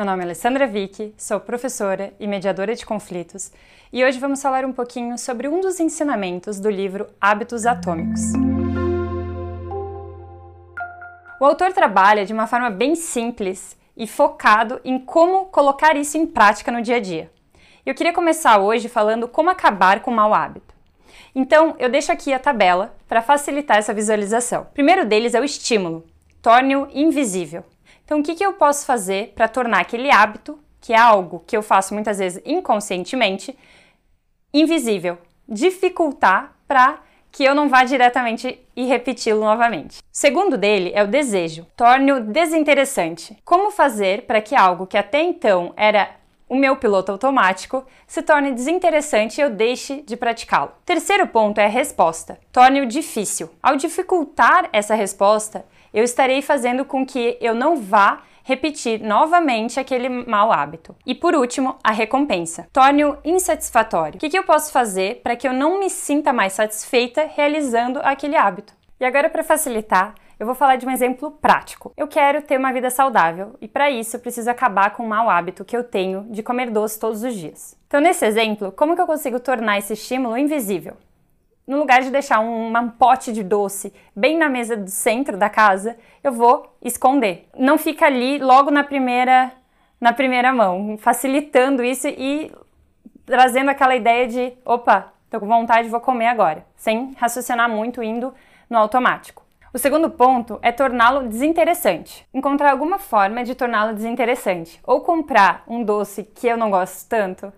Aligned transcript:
Meu 0.00 0.06
nome 0.06 0.22
é 0.22 0.24
Alessandra 0.24 0.66
Vick, 0.66 1.12
sou 1.18 1.38
professora 1.38 2.14
e 2.18 2.26
mediadora 2.26 2.74
de 2.74 2.86
conflitos, 2.86 3.52
e 3.92 4.02
hoje 4.02 4.18
vamos 4.18 4.40
falar 4.40 4.64
um 4.64 4.72
pouquinho 4.72 5.18
sobre 5.18 5.46
um 5.46 5.60
dos 5.60 5.78
ensinamentos 5.78 6.58
do 6.58 6.70
livro 6.70 7.08
Hábitos 7.20 7.66
Atômicos. 7.66 8.32
O 11.38 11.44
autor 11.44 11.74
trabalha 11.74 12.24
de 12.24 12.32
uma 12.32 12.46
forma 12.46 12.70
bem 12.70 12.94
simples 12.94 13.76
e 13.94 14.06
focado 14.06 14.80
em 14.86 14.98
como 14.98 15.44
colocar 15.44 15.94
isso 15.98 16.16
em 16.16 16.26
prática 16.26 16.72
no 16.72 16.80
dia 16.80 16.96
a 16.96 17.00
dia. 17.00 17.30
Eu 17.84 17.94
queria 17.94 18.14
começar 18.14 18.58
hoje 18.58 18.88
falando 18.88 19.28
como 19.28 19.50
acabar 19.50 20.00
com 20.00 20.10
o 20.10 20.16
mau 20.16 20.32
hábito. 20.32 20.74
Então, 21.34 21.76
eu 21.78 21.90
deixo 21.90 22.10
aqui 22.10 22.32
a 22.32 22.38
tabela 22.38 22.96
para 23.06 23.20
facilitar 23.20 23.76
essa 23.76 23.92
visualização. 23.92 24.62
O 24.62 24.72
primeiro 24.72 25.04
deles 25.04 25.34
é 25.34 25.40
o 25.42 25.44
estímulo. 25.44 26.06
Torne-o 26.40 26.88
invisível. 26.90 27.62
Então, 28.10 28.18
o 28.18 28.22
que, 28.24 28.34
que 28.34 28.44
eu 28.44 28.54
posso 28.54 28.84
fazer 28.86 29.32
para 29.36 29.46
tornar 29.46 29.78
aquele 29.78 30.10
hábito, 30.10 30.58
que 30.80 30.92
é 30.92 30.98
algo 30.98 31.44
que 31.46 31.56
eu 31.56 31.62
faço 31.62 31.94
muitas 31.94 32.18
vezes 32.18 32.42
inconscientemente, 32.44 33.56
invisível? 34.52 35.16
Dificultar 35.48 36.56
para 36.66 36.98
que 37.30 37.44
eu 37.44 37.54
não 37.54 37.68
vá 37.68 37.84
diretamente 37.84 38.58
e 38.74 38.84
repeti-lo 38.84 39.38
novamente. 39.38 39.98
O 39.98 40.02
segundo 40.10 40.58
dele 40.58 40.90
é 40.92 41.04
o 41.04 41.06
desejo. 41.06 41.64
Torne-o 41.76 42.20
desinteressante. 42.20 43.38
Como 43.44 43.70
fazer 43.70 44.22
para 44.22 44.42
que 44.42 44.56
algo 44.56 44.88
que 44.88 44.98
até 44.98 45.22
então 45.22 45.72
era 45.76 46.10
o 46.48 46.56
meu 46.56 46.74
piloto 46.74 47.12
automático 47.12 47.86
se 48.08 48.22
torne 48.22 48.50
desinteressante 48.50 49.40
e 49.40 49.44
eu 49.44 49.50
deixe 49.50 50.02
de 50.02 50.16
praticá-lo. 50.16 50.72
Terceiro 50.84 51.28
ponto 51.28 51.58
é 51.58 51.66
a 51.66 51.68
resposta. 51.68 52.40
Torne-o 52.50 52.86
difícil. 52.86 53.50
Ao 53.62 53.76
dificultar 53.76 54.68
essa 54.72 54.96
resposta, 54.96 55.64
eu 55.92 56.04
estarei 56.04 56.42
fazendo 56.42 56.84
com 56.84 57.04
que 57.04 57.36
eu 57.40 57.54
não 57.54 57.76
vá 57.76 58.22
repetir 58.42 59.00
novamente 59.00 59.78
aquele 59.78 60.08
mau 60.08 60.52
hábito. 60.52 60.96
E 61.06 61.14
por 61.14 61.34
último, 61.34 61.76
a 61.84 61.92
recompensa. 61.92 62.66
Torne-o 62.72 63.16
insatisfatório. 63.24 64.16
O 64.16 64.18
que, 64.18 64.30
que 64.30 64.38
eu 64.38 64.44
posso 64.44 64.72
fazer 64.72 65.20
para 65.22 65.36
que 65.36 65.46
eu 65.46 65.52
não 65.52 65.78
me 65.78 65.88
sinta 65.90 66.32
mais 66.32 66.54
satisfeita 66.54 67.30
realizando 67.32 68.00
aquele 68.02 68.36
hábito? 68.36 68.74
E 68.98 69.04
agora, 69.04 69.30
para 69.30 69.44
facilitar, 69.44 70.14
eu 70.40 70.46
vou 70.46 70.54
falar 70.54 70.76
de 70.76 70.86
um 70.86 70.90
exemplo 70.90 71.30
prático. 71.30 71.92
Eu 71.96 72.08
quero 72.08 72.42
ter 72.42 72.58
uma 72.58 72.72
vida 72.72 72.90
saudável 72.90 73.56
e 73.60 73.68
para 73.68 73.90
isso 73.90 74.16
eu 74.16 74.20
preciso 74.20 74.50
acabar 74.50 74.90
com 74.90 75.02
o 75.02 75.08
mau 75.08 75.28
hábito 75.28 75.64
que 75.64 75.76
eu 75.76 75.84
tenho 75.84 76.26
de 76.30 76.42
comer 76.42 76.70
doce 76.70 76.98
todos 76.98 77.22
os 77.22 77.34
dias. 77.34 77.76
Então, 77.86 78.00
nesse 78.00 78.24
exemplo, 78.24 78.72
como 78.72 78.94
que 78.94 79.02
eu 79.02 79.06
consigo 79.06 79.38
tornar 79.38 79.78
esse 79.78 79.92
estímulo 79.92 80.38
invisível? 80.38 80.96
No 81.70 81.78
lugar 81.78 82.02
de 82.02 82.10
deixar 82.10 82.40
um, 82.40 82.76
um, 82.76 82.88
pote 82.88 83.32
de 83.32 83.44
doce 83.44 83.94
bem 84.14 84.36
na 84.36 84.48
mesa 84.48 84.76
do 84.76 84.90
centro 84.90 85.36
da 85.36 85.48
casa, 85.48 85.96
eu 86.22 86.32
vou 86.32 86.76
esconder. 86.82 87.48
Não 87.56 87.78
fica 87.78 88.06
ali 88.06 88.38
logo 88.38 88.72
na 88.72 88.82
primeira 88.82 89.52
na 90.00 90.12
primeira 90.12 90.52
mão, 90.52 90.96
facilitando 90.98 91.84
isso 91.84 92.08
e 92.08 92.50
trazendo 93.24 93.70
aquela 93.70 93.94
ideia 93.94 94.26
de, 94.26 94.52
opa, 94.64 95.12
tô 95.30 95.38
com 95.38 95.46
vontade, 95.46 95.90
vou 95.90 96.00
comer 96.00 96.26
agora, 96.26 96.66
sem 96.74 97.12
raciocinar 97.18 97.68
muito 97.68 98.02
indo 98.02 98.34
no 98.68 98.78
automático. 98.78 99.44
O 99.72 99.78
segundo 99.78 100.10
ponto 100.10 100.58
é 100.62 100.72
torná-lo 100.72 101.28
desinteressante. 101.28 102.26
Encontrar 102.34 102.72
alguma 102.72 102.98
forma 102.98 103.44
de 103.44 103.54
torná-lo 103.54 103.94
desinteressante. 103.94 104.80
Ou 104.82 105.02
comprar 105.02 105.62
um 105.68 105.84
doce 105.84 106.24
que 106.24 106.48
eu 106.48 106.56
não 106.56 106.70
gosto 106.70 107.08
tanto, 107.08 107.52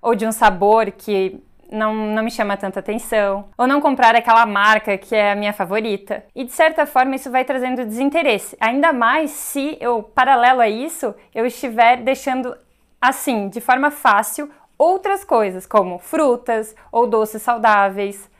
ou 0.00 0.14
de 0.14 0.26
um 0.26 0.32
sabor 0.32 0.90
que 0.92 1.42
não, 1.70 1.94
não 1.94 2.22
me 2.22 2.30
chama 2.30 2.56
tanta 2.56 2.80
atenção, 2.80 3.48
ou 3.56 3.66
não 3.66 3.80
comprar 3.80 4.14
aquela 4.14 4.44
marca 4.46 4.98
que 4.98 5.14
é 5.14 5.32
a 5.32 5.36
minha 5.36 5.52
favorita. 5.52 6.24
E 6.34 6.44
de 6.44 6.52
certa 6.52 6.86
forma 6.86 7.16
isso 7.16 7.30
vai 7.30 7.44
trazendo 7.44 7.84
desinteresse, 7.84 8.56
ainda 8.60 8.92
mais 8.92 9.30
se 9.30 9.76
eu, 9.80 10.02
paralelo 10.02 10.60
a 10.60 10.68
isso, 10.68 11.14
eu 11.34 11.46
estiver 11.46 11.98
deixando 11.98 12.56
assim, 13.00 13.48
de 13.48 13.60
forma 13.60 13.90
fácil, 13.90 14.50
outras 14.76 15.24
coisas, 15.24 15.66
como 15.66 15.98
frutas 15.98 16.74
ou 16.90 17.06
doces 17.06 17.42
saudáveis. 17.42 18.30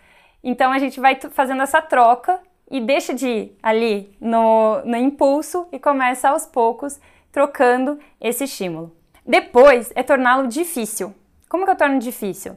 Então 0.42 0.73
a 0.73 0.78
gente 0.78 1.01
vai 1.01 1.19
fazendo 1.31 1.63
essa 1.63 1.83
troca 1.83 2.40
e 2.70 2.80
deixa 2.80 3.13
de 3.13 3.29
ir 3.29 3.58
ali 3.63 4.17
no, 4.20 4.80
no 4.85 4.96
impulso 4.96 5.67
e 5.73 5.79
começa 5.79 6.29
aos 6.30 6.46
poucos 6.46 7.01
trocando 7.33 7.98
esse 8.20 8.45
estímulo. 8.45 8.95
Depois 9.27 9.92
é 9.95 10.02
torná-lo 10.02 10.46
difícil. 10.46 11.14
Como 11.48 11.64
que 11.64 11.70
eu 11.70 11.77
torno 11.77 11.98
difícil? 11.98 12.57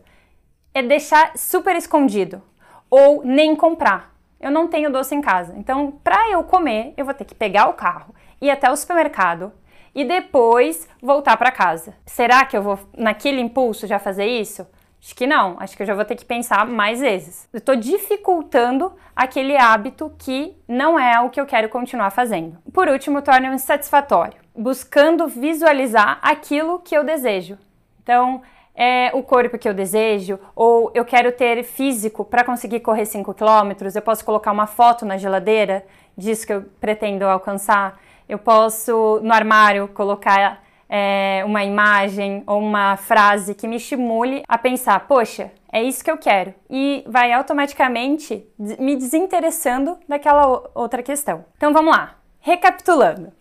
É 0.73 0.81
deixar 0.81 1.38
super 1.38 1.75
escondido 1.75 2.41
ou 2.89 3.23
nem 3.23 3.56
comprar. 3.56 4.13
Eu 4.39 4.51
não 4.51 4.67
tenho 4.67 4.91
doce 4.91 5.16
em 5.16 5.22
casa. 5.22 5.53
Então, 5.57 5.91
para 6.03 6.29
eu 6.29 6.44
comer, 6.44 6.94
eu 6.97 7.06
vou 7.06 7.13
ter 7.13 7.25
que 7.25 7.35
pegar 7.35 7.69
o 7.69 7.73
carro, 7.73 8.13
ir 8.41 8.50
até 8.50 8.69
o 8.69 8.75
supermercado 8.75 9.53
e 9.95 10.03
depois 10.03 10.88
voltar 11.01 11.38
para 11.38 11.51
casa. 11.51 11.95
Será 12.06 12.45
que 12.45 12.57
eu 12.57 12.62
vou 12.62 12.79
naquele 12.97 13.39
impulso 13.39 13.88
já 13.88 14.00
fazer 14.00 14.25
isso? 14.25 14.67
Acho 15.01 15.16
que 15.16 15.28
não, 15.28 15.57
acho 15.59 15.75
que 15.75 15.83
eu 15.83 15.88
já 15.88 15.94
vou 15.94 16.06
ter 16.06 16.16
que 16.16 16.23
pensar 16.23 16.66
mais 16.66 17.01
vezes. 17.01 17.47
Eu 17.51 17.57
estou 17.57 17.75
dificultando 17.75 18.94
aquele 19.13 19.57
hábito 19.57 20.13
que 20.17 20.56
não 20.66 20.97
é 20.97 21.19
o 21.19 21.29
que 21.29 21.41
eu 21.41 21.45
quero 21.45 21.67
continuar 21.67 22.09
fazendo. 22.09 22.57
Por 22.72 22.88
último, 22.88 23.22
torne-o 23.22 23.53
insatisfatório, 23.53 24.39
buscando 24.56 25.28
visualizar 25.28 26.19
aquilo 26.22 26.79
que 26.79 26.95
eu 26.95 27.03
desejo. 27.03 27.57
Então, 28.01 28.41
é 28.75 29.11
o 29.13 29.22
corpo 29.22 29.57
que 29.57 29.69
eu 29.69 29.73
desejo, 29.73 30.39
ou 30.56 30.91
eu 30.94 31.06
quero 31.06 31.31
ter 31.31 31.63
físico 31.63 32.25
para 32.25 32.44
conseguir 32.44 32.79
correr 32.79 33.06
5 33.06 33.34
km, 33.34 33.72
eu 33.94 34.01
posso 34.01 34.25
colocar 34.25 34.51
uma 34.51 34.67
foto 34.67 35.06
na 35.06 35.17
geladeira 35.17 35.85
disso 36.17 36.45
que 36.45 36.53
eu 36.53 36.63
pretendo 36.79 37.25
alcançar, 37.25 38.00
eu 38.28 38.39
posso 38.39 39.19
no 39.22 39.33
armário 39.33 39.88
colocar 39.89 40.63
é, 40.89 41.44
uma 41.45 41.63
imagem 41.63 42.44
ou 42.45 42.59
uma 42.59 42.97
frase 42.97 43.56
que 43.56 43.67
me 43.67 43.78
estimule 43.78 44.44
a 44.47 44.57
pensar, 44.57 45.07
poxa, 45.07 45.51
é 45.72 45.81
isso 45.81 46.03
que 46.03 46.12
eu 46.12 46.17
quero, 46.17 46.53
e 46.69 47.03
vai 47.07 47.31
automaticamente 47.31 48.47
me 48.57 48.95
desinteressando 48.95 49.97
daquela 50.07 50.69
outra 50.75 51.01
questão. 51.01 51.45
Então 51.57 51.73
vamos 51.73 51.95
lá, 51.95 52.16
recapitulando. 52.39 53.31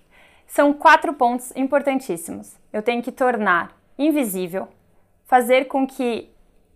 São 0.46 0.72
quatro 0.72 1.14
pontos 1.14 1.50
importantíssimos. 1.56 2.56
Eu 2.70 2.82
tenho 2.82 3.02
que 3.02 3.12
tornar 3.12 3.74
invisível 3.98 4.68
fazer 5.32 5.64
com 5.64 5.86
que, 5.86 6.28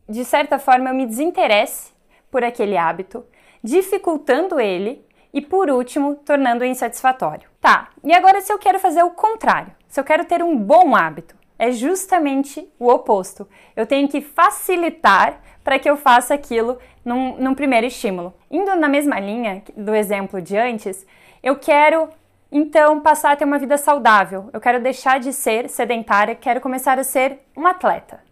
de 0.09 0.25
certa 0.25 0.59
forma, 0.59 0.89
eu 0.89 0.95
me 0.95 1.05
desinteresse 1.05 1.93
por 2.31 2.43
aquele 2.43 2.75
hábito, 2.75 3.23
dificultando 3.63 4.59
ele 4.59 5.05
e, 5.31 5.43
por 5.43 5.69
último, 5.69 6.15
tornando-o 6.15 6.67
insatisfatório. 6.67 7.51
Tá, 7.61 7.91
e 8.03 8.15
agora 8.15 8.41
se 8.41 8.51
eu 8.51 8.59
quero 8.59 8.81
fazer 8.81 9.03
o 9.03 9.11
contrário, 9.11 9.73
se 9.87 10.01
eu 10.01 10.05
quero 10.05 10.25
ter 10.25 10.43
um 10.43 10.57
bom 10.57 10.97
hábito, 10.97 11.37
é 11.59 11.71
justamente 11.71 12.67
o 12.79 12.89
oposto. 12.89 13.47
Eu 13.77 13.85
tenho 13.85 14.09
que 14.09 14.23
facilitar 14.23 15.39
para 15.63 15.79
que 15.79 15.91
eu 15.91 15.99
faça 15.99 16.33
aquilo 16.33 16.79
num, 17.05 17.37
num, 17.37 17.55
primeiro 17.55 17.87
estímulo. 17.87 18.33
Indo 18.51 18.75
na 18.75 18.89
mesma 18.89 19.21
linha 19.21 19.63
do 19.77 19.95
exemplo 19.95 20.41
de 20.41 20.57
antes, 20.57 21.07
eu 21.43 21.57
quero 21.57 22.09
então 22.51 23.01
passar 23.03 23.33
a 23.33 23.37
ter 23.37 23.45
uma 23.45 23.59
vida 23.59 23.77
saudável. 23.77 24.49
Eu 24.51 24.63
quero 24.63 24.81
deixar 24.81 25.21
de 25.21 25.31
ser 25.31 25.69
sedentária, 25.69 26.35
quero 26.35 26.59
começar 26.59 26.99
a 26.99 27.05
ser 27.05 27.41
um 27.55 27.67
atleta 27.67 28.25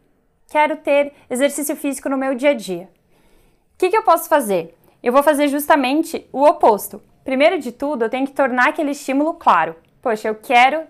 quero 0.55 0.77
ter 0.77 1.13
exercício 1.29 1.75
físico 1.75 2.09
no 2.09 2.17
meu 2.17 2.33
dia 2.33 2.51
a 2.51 2.55
dia. 2.55 2.89
O 3.75 3.77
que, 3.77 3.91
que 3.91 3.97
eu 3.97 4.05
posso 4.05 4.29
fazer? 4.29 4.73
Eu 5.03 5.13
vou 5.13 5.21
fazer 5.21 5.49
justamente 5.49 6.25
o 6.33 6.45
oposto. 6.45 7.03
Primeiro 7.25 7.59
de 7.59 7.73
tudo, 7.73 8.05
eu 8.05 8.09
tenho 8.09 8.25
que 8.25 8.33
tornar 8.33 8.69
aquele 8.69 8.93
estímulo 8.93 9.35
claro. 9.35 9.75
Poxa, 10.01 10.29
eu 10.29 10.37
quero 10.37 10.85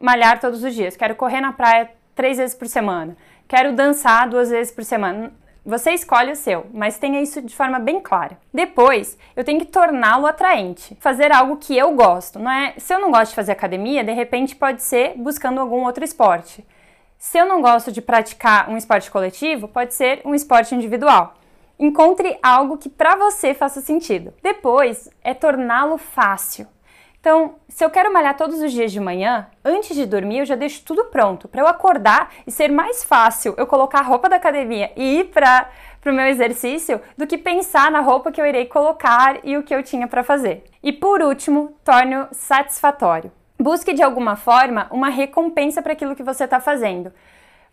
malhar 0.00 0.40
todos 0.40 0.64
os 0.64 0.74
dias, 0.74 0.96
quero 0.96 1.14
correr 1.16 1.42
na 1.42 1.52
praia 1.52 1.90
três 2.14 2.38
vezes 2.38 2.56
por 2.56 2.66
semana, 2.66 3.14
quero 3.46 3.74
dançar 3.74 4.26
duas 4.26 4.48
vezes 4.48 4.72
por 4.72 4.84
semana. 4.84 5.30
Você 5.66 5.90
escolhe 5.90 6.32
o 6.32 6.36
seu, 6.36 6.64
mas 6.72 6.96
tenha 6.96 7.20
isso 7.20 7.42
de 7.42 7.54
forma 7.54 7.78
bem 7.78 8.00
clara. 8.00 8.38
Depois, 8.54 9.18
eu 9.36 9.44
tenho 9.44 9.58
que 9.60 9.66
torná-lo 9.66 10.26
atraente, 10.26 10.96
fazer 10.98 11.30
algo 11.30 11.58
que 11.58 11.76
eu 11.76 11.92
gosto. 11.94 12.38
Não 12.38 12.50
é? 12.50 12.72
Se 12.78 12.94
eu 12.94 12.98
não 12.98 13.10
gosto 13.10 13.32
de 13.32 13.36
fazer 13.36 13.52
academia, 13.52 14.02
de 14.02 14.12
repente 14.12 14.56
pode 14.56 14.82
ser 14.82 15.12
buscando 15.18 15.60
algum 15.60 15.84
outro 15.84 16.02
esporte. 16.02 16.64
Se 17.22 17.36
eu 17.36 17.44
não 17.44 17.60
gosto 17.60 17.92
de 17.92 18.00
praticar 18.00 18.70
um 18.70 18.78
esporte 18.78 19.10
coletivo, 19.10 19.68
pode 19.68 19.92
ser 19.92 20.22
um 20.24 20.34
esporte 20.34 20.74
individual. 20.74 21.34
Encontre 21.78 22.38
algo 22.42 22.78
que 22.78 22.88
para 22.88 23.14
você 23.14 23.52
faça 23.52 23.82
sentido. 23.82 24.32
Depois 24.42 25.06
é 25.22 25.34
torná-lo 25.34 25.98
fácil. 25.98 26.66
Então, 27.20 27.56
se 27.68 27.84
eu 27.84 27.90
quero 27.90 28.10
malhar 28.10 28.38
todos 28.38 28.62
os 28.62 28.72
dias 28.72 28.90
de 28.90 28.98
manhã, 28.98 29.46
antes 29.62 29.94
de 29.94 30.06
dormir 30.06 30.38
eu 30.38 30.46
já 30.46 30.54
deixo 30.54 30.82
tudo 30.82 31.04
pronto 31.04 31.46
para 31.46 31.60
eu 31.60 31.66
acordar 31.66 32.32
e 32.46 32.50
ser 32.50 32.72
mais 32.72 33.04
fácil 33.04 33.54
eu 33.58 33.66
colocar 33.66 33.98
a 33.98 34.04
roupa 34.04 34.26
da 34.26 34.36
academia 34.36 34.90
e 34.96 35.18
ir 35.18 35.24
para 35.24 35.68
o 36.06 36.12
meu 36.12 36.24
exercício 36.24 37.02
do 37.18 37.26
que 37.26 37.36
pensar 37.36 37.90
na 37.90 38.00
roupa 38.00 38.32
que 38.32 38.40
eu 38.40 38.46
irei 38.46 38.64
colocar 38.64 39.40
e 39.44 39.58
o 39.58 39.62
que 39.62 39.74
eu 39.74 39.82
tinha 39.82 40.08
para 40.08 40.24
fazer. 40.24 40.64
E 40.82 40.90
por 40.90 41.20
último, 41.20 41.76
torne-o 41.84 42.28
satisfatório. 42.32 43.30
Busque 43.60 43.92
de 43.92 44.02
alguma 44.02 44.36
forma 44.36 44.86
uma 44.90 45.10
recompensa 45.10 45.82
para 45.82 45.92
aquilo 45.92 46.16
que 46.16 46.22
você 46.22 46.44
está 46.44 46.58
fazendo. 46.58 47.12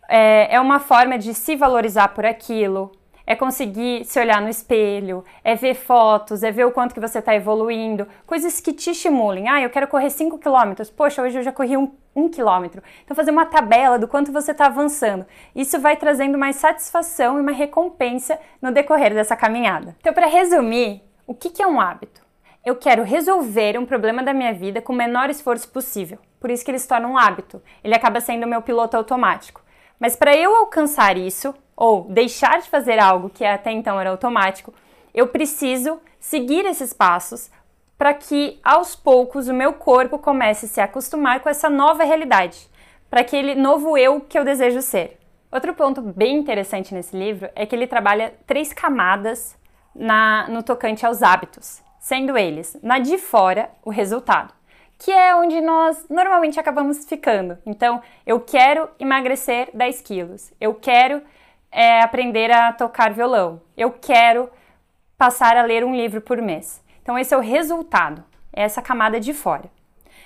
É, 0.06 0.54
é 0.56 0.60
uma 0.60 0.78
forma 0.78 1.16
de 1.16 1.32
se 1.32 1.56
valorizar 1.56 2.08
por 2.08 2.26
aquilo, 2.26 2.92
é 3.26 3.34
conseguir 3.34 4.04
se 4.04 4.20
olhar 4.20 4.38
no 4.42 4.50
espelho, 4.50 5.24
é 5.42 5.54
ver 5.54 5.74
fotos, 5.74 6.42
é 6.42 6.50
ver 6.50 6.66
o 6.66 6.72
quanto 6.72 6.92
que 6.92 7.00
você 7.00 7.20
está 7.20 7.34
evoluindo, 7.34 8.06
coisas 8.26 8.60
que 8.60 8.74
te 8.74 8.90
estimulem. 8.90 9.48
Ah, 9.48 9.62
eu 9.62 9.70
quero 9.70 9.88
correr 9.88 10.10
5 10.10 10.38
quilômetros. 10.38 10.90
Poxa, 10.90 11.22
hoje 11.22 11.38
eu 11.38 11.42
já 11.42 11.52
corri 11.52 11.74
um, 11.74 11.90
um 12.14 12.28
quilômetro. 12.28 12.82
Então, 13.02 13.16
fazer 13.16 13.30
uma 13.30 13.46
tabela 13.46 13.98
do 13.98 14.06
quanto 14.06 14.30
você 14.30 14.52
está 14.52 14.66
avançando. 14.66 15.24
Isso 15.56 15.80
vai 15.80 15.96
trazendo 15.96 16.36
mais 16.36 16.56
satisfação 16.56 17.38
e 17.38 17.40
uma 17.40 17.52
recompensa 17.52 18.38
no 18.60 18.72
decorrer 18.72 19.14
dessa 19.14 19.34
caminhada. 19.34 19.96
Então, 20.00 20.12
para 20.12 20.26
resumir, 20.26 21.02
o 21.26 21.32
que, 21.32 21.48
que 21.48 21.62
é 21.62 21.66
um 21.66 21.80
hábito? 21.80 22.27
Eu 22.64 22.76
quero 22.76 23.02
resolver 23.02 23.78
um 23.78 23.86
problema 23.86 24.22
da 24.22 24.34
minha 24.34 24.52
vida 24.52 24.82
com 24.82 24.92
o 24.92 24.96
menor 24.96 25.30
esforço 25.30 25.68
possível. 25.68 26.18
Por 26.40 26.50
isso 26.50 26.64
que 26.64 26.70
ele 26.70 26.78
se 26.78 26.88
torna 26.88 27.08
um 27.08 27.16
hábito. 27.16 27.62
Ele 27.82 27.94
acaba 27.94 28.20
sendo 28.20 28.46
meu 28.46 28.62
piloto 28.62 28.96
automático. 28.96 29.62
Mas 29.98 30.14
para 30.14 30.36
eu 30.36 30.54
alcançar 30.54 31.16
isso, 31.16 31.54
ou 31.76 32.04
deixar 32.04 32.60
de 32.60 32.68
fazer 32.68 32.98
algo 32.98 33.30
que 33.30 33.44
até 33.44 33.70
então 33.70 34.00
era 34.00 34.10
automático, 34.10 34.72
eu 35.14 35.28
preciso 35.28 36.00
seguir 36.20 36.64
esses 36.66 36.92
passos 36.92 37.50
para 37.96 38.14
que 38.14 38.60
aos 38.62 38.94
poucos 38.94 39.48
o 39.48 39.54
meu 39.54 39.72
corpo 39.72 40.18
comece 40.18 40.66
a 40.66 40.68
se 40.68 40.80
acostumar 40.80 41.40
com 41.40 41.48
essa 41.48 41.68
nova 41.68 42.04
realidade, 42.04 42.68
para 43.10 43.22
aquele 43.22 43.54
novo 43.56 43.98
eu 43.98 44.20
que 44.20 44.38
eu 44.38 44.44
desejo 44.44 44.80
ser. 44.80 45.18
Outro 45.50 45.74
ponto 45.74 46.00
bem 46.00 46.36
interessante 46.36 46.94
nesse 46.94 47.16
livro 47.16 47.48
é 47.56 47.66
que 47.66 47.74
ele 47.74 47.86
trabalha 47.86 48.34
três 48.46 48.72
camadas 48.72 49.56
na, 49.94 50.46
no 50.48 50.62
tocante 50.62 51.04
aos 51.04 51.22
hábitos, 51.22 51.82
sendo 52.08 52.38
eles, 52.38 52.74
na 52.82 52.98
de 52.98 53.18
fora, 53.18 53.70
o 53.84 53.90
resultado 53.90 54.56
que 55.00 55.12
é 55.12 55.32
onde 55.32 55.60
nós 55.60 56.04
normalmente 56.10 56.58
acabamos 56.58 57.04
ficando. 57.04 57.56
Então, 57.64 58.02
eu 58.26 58.40
quero 58.40 58.88
emagrecer 58.98 59.70
10 59.72 60.00
quilos, 60.00 60.52
eu 60.60 60.74
quero 60.74 61.22
é, 61.70 62.02
aprender 62.02 62.50
a 62.50 62.72
tocar 62.72 63.12
violão, 63.12 63.62
eu 63.76 63.92
quero 63.92 64.50
passar 65.16 65.56
a 65.56 65.62
ler 65.62 65.84
um 65.84 65.94
livro 65.94 66.20
por 66.20 66.42
mês. 66.42 66.82
Então, 67.00 67.16
esse 67.16 67.32
é 67.32 67.36
o 67.36 67.40
resultado, 67.40 68.24
é 68.52 68.62
essa 68.62 68.82
camada 68.82 69.20
de 69.20 69.32
fora. 69.32 69.70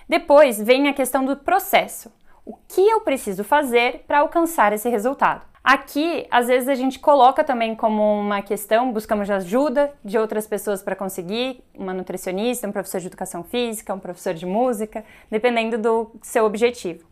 Depois 0.09 0.59
vem 0.59 0.89
a 0.89 0.95
questão 0.95 1.23
do 1.23 1.37
processo. 1.37 2.11
O 2.43 2.57
que 2.67 2.81
eu 2.81 3.03
preciso 3.03 3.45
fazer 3.45 4.05
para 4.07 4.21
alcançar 4.21 4.73
esse 4.73 4.89
resultado? 4.89 5.52
Aqui, 5.65 6.27
às 6.29 6.49
vezes 6.49 6.69
a 6.69 6.75
gente 6.75 6.99
coloca 6.99 7.45
também 7.45 7.77
como 7.77 8.03
uma 8.03 8.43
questão, 8.43 8.93
buscamos 8.93 9.31
ajuda 9.31 9.93
de 10.05 10.19
outras 10.19 10.45
pessoas 10.45 10.83
para 10.83 10.97
conseguir, 10.97 11.63
uma 11.79 11.95
nutricionista, 11.95 12.67
um 12.67 12.73
professor 12.73 13.01
de 13.01 13.07
educação 13.07 13.45
física, 13.45 13.95
um 13.95 14.01
professor 14.01 14.35
de 14.35 14.45
música, 14.45 15.05
dependendo 15.31 15.79
do 15.79 16.11
seu 16.21 16.45
objetivo. 16.45 17.07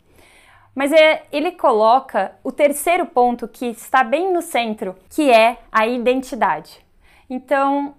Mas 0.75 0.91
é, 0.93 1.23
ele 1.31 1.52
coloca 1.52 2.32
o 2.43 2.50
terceiro 2.50 3.06
ponto 3.06 3.47
que 3.47 3.67
está 3.67 4.02
bem 4.02 4.32
no 4.32 4.43
centro, 4.43 4.97
que 5.08 5.31
é 5.31 5.58
a 5.70 5.87
identidade. 5.87 6.85
Então, 7.29 7.94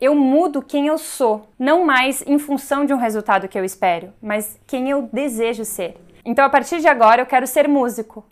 eu 0.00 0.14
mudo 0.14 0.62
quem 0.62 0.86
eu 0.86 0.98
sou, 0.98 1.48
não 1.58 1.84
mais 1.84 2.22
em 2.26 2.38
função 2.38 2.84
de 2.84 2.94
um 2.94 2.98
resultado 2.98 3.48
que 3.48 3.58
eu 3.58 3.64
espero, 3.64 4.12
mas 4.22 4.60
quem 4.68 4.88
eu 4.88 5.08
desejo 5.12 5.64
ser. 5.64 5.96
Então, 6.24 6.44
a 6.44 6.50
partir 6.50 6.80
de 6.80 6.86
agora, 6.86 7.22
eu 7.22 7.26
quero 7.26 7.46
ser 7.46 7.66
músico, 7.66 8.24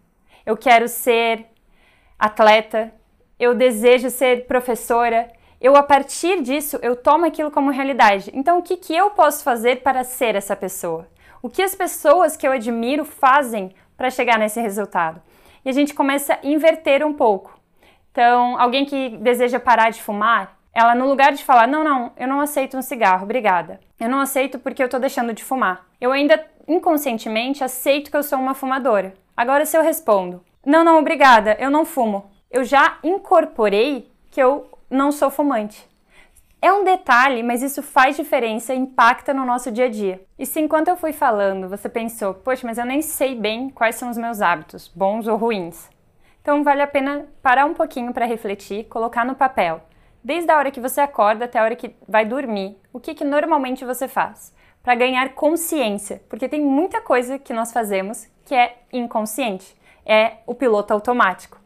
eu 0.47 0.56
quero 0.56 0.87
ser 0.87 1.47
atleta, 2.25 2.93
eu 3.38 3.55
desejo 3.55 4.11
ser 4.11 4.47
professora. 4.47 5.31
Eu, 5.61 5.76
a 5.76 5.82
partir 5.82 6.43
disso, 6.43 6.79
eu 6.82 6.97
tomo 6.97 7.25
aquilo 7.25 7.50
como 7.50 7.71
realidade. 7.71 8.31
Então, 8.35 8.59
o 8.59 8.62
que, 8.62 8.76
que 8.76 8.94
eu 8.94 9.11
posso 9.11 9.43
fazer 9.43 9.82
para 9.82 10.05
ser 10.05 10.35
essa 10.35 10.55
pessoa? 10.55 11.09
O 11.43 11.49
que 11.49 11.62
as 11.62 11.75
pessoas 11.75 12.37
que 12.37 12.47
eu 12.47 12.53
admiro 12.53 13.05
fazem 13.05 13.75
para 13.97 14.11
chegar 14.11 14.38
nesse 14.38 14.61
resultado? 14.61 15.21
E 15.65 15.69
a 15.69 15.73
gente 15.73 15.94
começa 15.94 16.35
a 16.35 16.47
inverter 16.47 17.06
um 17.06 17.12
pouco. 17.12 17.59
Então, 18.11 18.59
alguém 18.59 18.85
que 18.85 19.11
deseja 19.19 19.59
parar 19.59 19.91
de 19.91 20.03
fumar, 20.03 20.56
ela 20.73 20.94
no 20.94 21.06
lugar 21.06 21.32
de 21.32 21.44
falar, 21.44 21.67
não, 21.67 21.85
não, 21.85 22.12
eu 22.17 22.26
não 22.26 22.41
aceito 22.41 22.76
um 22.76 22.82
cigarro, 22.82 23.25
obrigada. 23.25 23.81
Eu 23.99 24.09
não 24.09 24.21
aceito 24.21 24.59
porque 24.59 24.82
eu 24.82 24.88
tô 24.88 24.99
deixando 24.99 25.32
de 25.32 25.44
fumar. 25.44 25.87
Eu 26.00 26.12
ainda 26.12 26.44
inconscientemente 26.67 27.62
aceito 27.62 28.11
que 28.11 28.17
eu 28.17 28.23
sou 28.23 28.38
uma 28.38 28.55
fumadora. 28.55 29.15
Agora, 29.37 29.67
se 29.67 29.76
eu 29.76 29.82
respondo, 29.82 30.43
não, 30.64 30.82
não, 30.82 30.99
obrigada, 30.99 31.56
eu 31.61 31.70
não 31.70 31.84
fumo. 31.84 32.31
Eu 32.50 32.64
já 32.64 32.99
incorporei 33.02 34.11
que 34.31 34.43
eu 34.43 34.66
não 34.88 35.12
sou 35.12 35.31
fumante. 35.31 35.87
É 36.62 36.72
um 36.72 36.82
detalhe, 36.82 37.43
mas 37.43 37.62
isso 37.62 37.82
faz 37.82 38.16
diferença 38.16 38.72
e 38.72 38.78
impacta 38.78 39.34
no 39.34 39.44
nosso 39.44 39.70
dia 39.70 39.84
a 39.84 39.90
dia. 39.90 40.25
E 40.38 40.46
se 40.46 40.58
enquanto 40.61 40.88
eu 40.88 40.96
fui 40.96 41.12
falando, 41.12 41.69
você 41.69 41.90
pensou, 41.90 42.32
poxa, 42.32 42.66
mas 42.66 42.78
eu 42.78 42.87
nem 42.87 43.02
sei 43.02 43.34
bem 43.34 43.69
quais 43.69 43.96
são 43.96 44.08
os 44.08 44.16
meus 44.16 44.40
hábitos, 44.40 44.90
bons 44.94 45.26
ou 45.26 45.37
ruins. 45.37 45.90
Então 46.40 46.64
vale 46.64 46.81
a 46.81 46.87
pena 46.87 47.26
parar 47.43 47.66
um 47.66 47.75
pouquinho 47.75 48.14
para 48.14 48.25
refletir, 48.25 48.84
colocar 48.84 49.26
no 49.26 49.34
papel. 49.34 49.82
Desde 50.22 50.50
a 50.50 50.56
hora 50.56 50.70
que 50.70 50.81
você 50.81 51.02
acorda 51.02 51.44
até 51.44 51.58
a 51.58 51.64
hora 51.64 51.76
que 51.76 51.94
vai 52.08 52.25
dormir, 52.25 52.78
o 52.90 52.99
que, 52.99 53.14
que 53.14 53.25
normalmente 53.25 53.84
você 53.84 54.08
faz? 54.08 54.55
Para 54.82 54.94
ganhar 54.94 55.34
consciência, 55.34 56.22
porque 56.31 56.49
tem 56.49 56.62
muita 56.62 57.02
coisa 57.02 57.38
que 57.38 57.52
nós 57.52 57.72
fazemos 57.72 58.26
que 58.46 58.55
é 58.55 58.78
inconsciente 58.90 59.76
é 60.04 60.38
o 60.46 60.54
piloto 60.54 60.92
automático. 60.92 61.58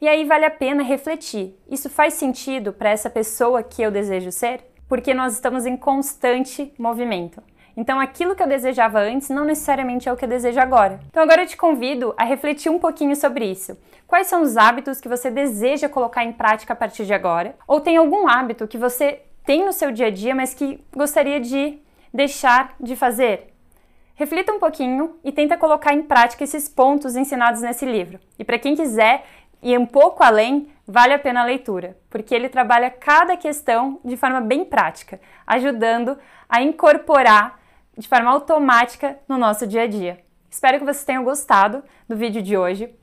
E 0.00 0.08
aí 0.08 0.24
vale 0.24 0.44
a 0.44 0.50
pena 0.50 0.82
refletir: 0.82 1.56
isso 1.70 1.88
faz 1.88 2.14
sentido 2.14 2.72
para 2.72 2.90
essa 2.90 3.08
pessoa 3.08 3.62
que 3.62 3.82
eu 3.82 3.90
desejo 3.90 4.32
ser? 4.32 4.64
Porque 4.88 5.14
nós 5.14 5.34
estamos 5.34 5.64
em 5.64 5.76
constante 5.76 6.72
movimento. 6.78 7.42
Então, 7.76 7.98
aquilo 7.98 8.34
que 8.34 8.42
eu 8.42 8.46
desejava 8.46 9.00
antes 9.00 9.30
não 9.30 9.44
necessariamente 9.44 10.08
é 10.08 10.12
o 10.12 10.16
que 10.16 10.24
eu 10.24 10.28
desejo 10.28 10.60
agora. 10.60 11.00
Então, 11.08 11.22
agora 11.22 11.42
eu 11.42 11.46
te 11.46 11.56
convido 11.56 12.12
a 12.18 12.24
refletir 12.24 12.70
um 12.70 12.78
pouquinho 12.78 13.16
sobre 13.16 13.46
isso. 13.46 13.78
Quais 14.06 14.26
são 14.26 14.42
os 14.42 14.56
hábitos 14.56 15.00
que 15.00 15.08
você 15.08 15.30
deseja 15.30 15.88
colocar 15.88 16.24
em 16.24 16.32
prática 16.32 16.74
a 16.74 16.76
partir 16.76 17.06
de 17.06 17.14
agora? 17.14 17.54
Ou 17.66 17.80
tem 17.80 17.96
algum 17.96 18.28
hábito 18.28 18.68
que 18.68 18.76
você 18.76 19.22
tem 19.44 19.64
no 19.64 19.72
seu 19.72 19.90
dia 19.90 20.08
a 20.08 20.10
dia, 20.10 20.34
mas 20.34 20.52
que 20.52 20.84
gostaria 20.94 21.40
de 21.40 21.78
deixar 22.12 22.74
de 22.78 22.94
fazer? 22.94 23.51
Reflita 24.14 24.52
um 24.52 24.58
pouquinho 24.58 25.16
e 25.24 25.32
tenta 25.32 25.56
colocar 25.56 25.94
em 25.94 26.02
prática 26.02 26.44
esses 26.44 26.68
pontos 26.68 27.16
ensinados 27.16 27.62
nesse 27.62 27.86
livro. 27.86 28.20
E 28.38 28.44
para 28.44 28.58
quem 28.58 28.76
quiser 28.76 29.24
ir 29.62 29.78
um 29.78 29.86
pouco 29.86 30.22
além, 30.22 30.68
vale 30.86 31.14
a 31.14 31.18
pena 31.18 31.40
a 31.40 31.44
leitura, 31.44 31.96
porque 32.10 32.34
ele 32.34 32.48
trabalha 32.48 32.90
cada 32.90 33.36
questão 33.36 34.00
de 34.04 34.16
forma 34.16 34.40
bem 34.40 34.64
prática, 34.64 35.20
ajudando 35.46 36.18
a 36.48 36.60
incorporar 36.62 37.60
de 37.96 38.08
forma 38.08 38.30
automática 38.30 39.18
no 39.28 39.38
nosso 39.38 39.66
dia 39.66 39.82
a 39.82 39.86
dia. 39.86 40.20
Espero 40.50 40.78
que 40.78 40.84
vocês 40.84 41.04
tenham 41.04 41.24
gostado 41.24 41.82
do 42.08 42.16
vídeo 42.16 42.42
de 42.42 42.56
hoje. 42.56 42.94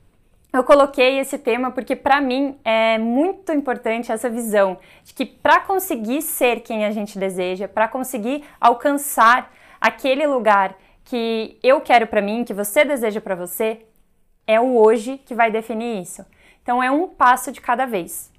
Eu 0.52 0.64
coloquei 0.64 1.18
esse 1.18 1.38
tema 1.38 1.70
porque 1.70 1.94
para 1.94 2.20
mim 2.20 2.58
é 2.64 2.98
muito 2.98 3.52
importante 3.52 4.10
essa 4.12 4.28
visão 4.28 4.78
de 5.04 5.14
que 5.14 5.24
para 5.24 5.60
conseguir 5.60 6.22
ser 6.22 6.60
quem 6.60 6.84
a 6.84 6.90
gente 6.90 7.18
deseja, 7.18 7.68
para 7.68 7.88
conseguir 7.88 8.44
alcançar 8.60 9.52
aquele 9.80 10.26
lugar 10.26 10.76
que 11.10 11.58
eu 11.60 11.80
quero 11.80 12.06
para 12.06 12.22
mim, 12.22 12.44
que 12.44 12.54
você 12.54 12.84
deseja 12.84 13.20
para 13.20 13.34
você, 13.34 13.84
é 14.46 14.60
o 14.60 14.76
hoje 14.76 15.18
que 15.18 15.34
vai 15.34 15.50
definir 15.50 16.00
isso. 16.00 16.24
Então 16.62 16.80
é 16.80 16.88
um 16.88 17.08
passo 17.08 17.50
de 17.50 17.60
cada 17.60 17.84
vez. 17.84 18.30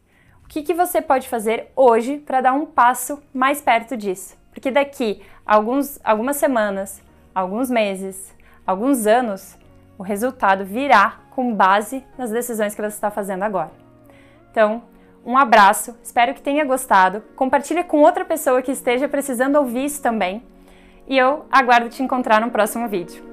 O 0.41 0.47
que, 0.47 0.63
que 0.63 0.73
você 0.73 1.01
pode 1.01 1.27
fazer 1.27 1.69
hoje 1.75 2.17
para 2.17 2.39
dar 2.39 2.53
um 2.53 2.65
passo 2.65 3.21
mais 3.33 3.61
perto 3.61 3.97
disso? 3.97 4.37
Porque 4.53 4.71
daqui 4.71 5.21
alguns, 5.45 5.99
algumas 6.01 6.37
semanas, 6.37 7.01
alguns 7.35 7.69
meses, 7.69 8.33
alguns 8.65 9.05
anos, 9.05 9.57
o 9.97 10.03
resultado 10.03 10.63
virá 10.63 11.19
com 11.31 11.53
base 11.53 12.05
nas 12.17 12.31
decisões 12.31 12.73
que 12.73 12.81
você 12.81 12.95
está 12.95 13.11
fazendo 13.11 13.43
agora. 13.43 13.71
Então, 14.49 14.83
um 15.25 15.37
abraço, 15.37 15.93
espero 16.01 16.33
que 16.33 16.41
tenha 16.41 16.63
gostado. 16.63 17.21
Compartilhe 17.35 17.83
com 17.83 17.99
outra 17.99 18.23
pessoa 18.23 18.61
que 18.61 18.71
esteja 18.71 19.09
precisando 19.09 19.57
ouvir 19.57 19.83
isso 19.83 20.01
também 20.01 20.41
e 21.11 21.17
eu 21.17 21.45
aguardo 21.51 21.89
te 21.89 22.01
encontrar 22.01 22.39
no 22.39 22.49
próximo 22.49 22.87
vídeo. 22.87 23.30